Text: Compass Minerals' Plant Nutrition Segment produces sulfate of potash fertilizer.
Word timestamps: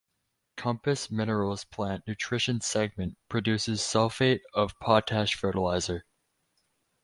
Compass 0.57 1.11
Minerals' 1.11 1.63
Plant 1.63 2.07
Nutrition 2.07 2.59
Segment 2.59 3.19
produces 3.29 3.81
sulfate 3.81 4.39
of 4.51 4.73
potash 4.79 5.35
fertilizer. 5.35 6.05